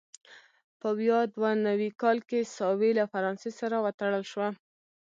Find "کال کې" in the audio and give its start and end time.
2.01-2.39